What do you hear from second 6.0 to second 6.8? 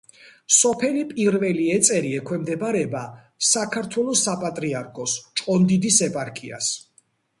ეპარქიას.